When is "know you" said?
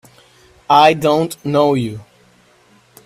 1.45-1.99